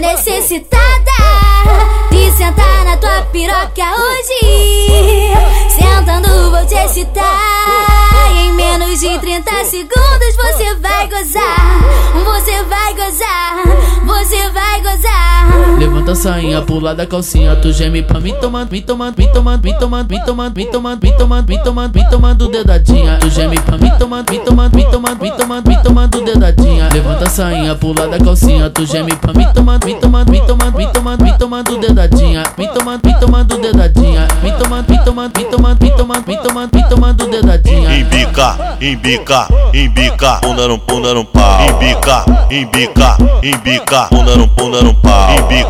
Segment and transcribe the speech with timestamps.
[0.00, 0.76] necessitada
[2.10, 5.32] de sentar na tua piroca hoje.
[5.70, 8.30] Sentando vou te excitar.
[8.32, 11.80] Em menos de 30 segundos você vai gozar.
[12.24, 13.62] Você vai gozar.
[14.04, 15.35] Você vai gozar.
[15.78, 19.62] Levanta a sainha, pula da calcinha, tu geme pra mim tomando, me tomando, me tomando,
[19.62, 23.18] me tomando, me tomando, me tomando, me tomando, me tomando, me tomando dedadinha.
[23.18, 26.88] Tu geme pra mim tomando, me tomando, me tomando, me tomando, me tomando dedadinha.
[26.94, 30.78] Levanta a sainha, pula da calcinha, tu geme pra mim tomando, me tomando, me tomando,
[30.78, 32.42] me tomando, me tomando dedadinha.
[32.56, 34.28] Me tomando, me tomando dedadinha.
[34.42, 37.98] Me tomando, me tomando, me tomando, me tomando, me tomando, me tomando dedadinha.
[37.98, 41.68] Embica, embica, embica, punda no punda no pau.
[41.68, 45.36] Embica, embica, embica, punda no punda no pau.
[45.36, 45.65] Embica,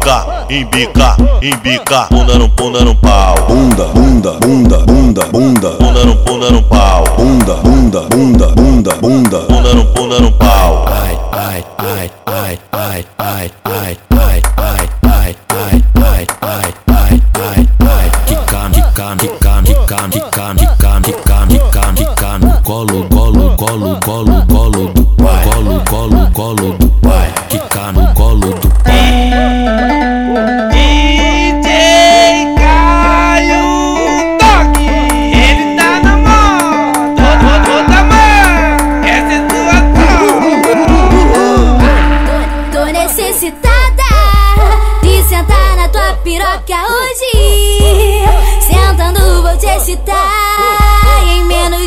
[0.49, 3.35] embica, embica, punda no punda no pau.
[3.49, 5.71] Bunda, bunda, bunda, bunda, bunda.
[5.71, 7.05] Punda no punda no pau.
[7.17, 9.39] Bunda, bunda, bunda, bunda, bunda.
[9.47, 10.87] Punda no punda no pau.
[10.87, 17.69] Ai, ai, ai, ai, ai, ai, ai, ai, ai, ai, ai, ai, ai, ai, ai,
[17.81, 18.11] ai.
[18.27, 24.93] Quica, quica, quica, quica, quica, quica, quica, quica, quica no colo, colo, colo, colo, colo
[25.17, 25.45] pai.
[25.51, 26.86] Colo, colo, colo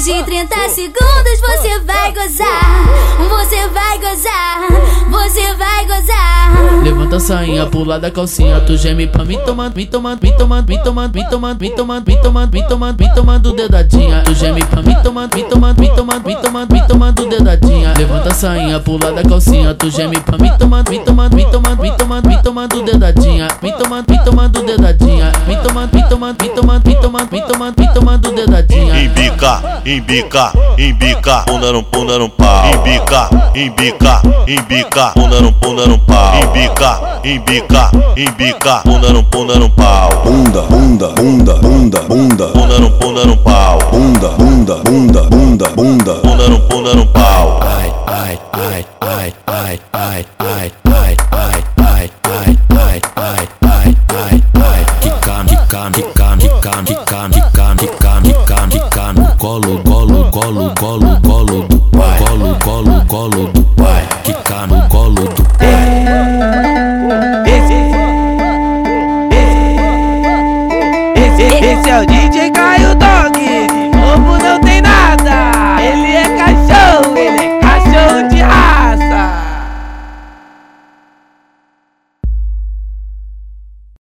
[0.09, 2.83] de 30 segundos você vai gozar.
[3.29, 4.67] Você vai gozar.
[5.07, 6.83] Você vai gozar.
[6.83, 10.67] Levanta a sainha, pula da calcinha, tu geme pra mim tomando, me tomando, me tomando,
[10.67, 14.23] me tomando, me tomando, me tomando, me tomando, me tomando, me tomando dedadinha.
[14.23, 17.93] Tu geme pra mim tomando, me tomando, me tomando, me tomando, me tomando dedadinha.
[17.95, 21.83] Levanta a sainha, pula da calcinha, tu geme pra mim tomando, me tomando, me tomando,
[21.83, 23.47] me tomando, me tomando dedadinha.
[23.61, 25.28] Me tomando, me tomando dedadinha.
[26.19, 28.99] Tomando, me tomando, me tomando, me tomando, me tomando, dedadinha.
[28.99, 32.65] Embica, embica, embica, punda no punda no pau.
[32.73, 36.35] Embica, embica, embica, punda no punda no pau.
[36.43, 40.09] Embica, embica, embica, punda no punda no pau.
[40.25, 42.47] Bunda, bunda, bunda, bunda, bunda.
[42.47, 43.79] Punda no punda no pau.
[43.89, 46.13] Bunda, bunda, bunda, bunda, bunda.
[46.15, 47.61] Punda no punda no pau.
[47.61, 50.88] Ai, ai, ai, ai, ai, ai, ai,
[55.91, 62.19] pica, pica, pica, pica, pica, pica, pica no colo, colo, colo, colo, colo do pai,
[62.19, 65.69] colo, colo, colo do pai, pica no colo do pai.
[67.45, 67.77] Esse,
[71.15, 72.18] esse, esse é o dia.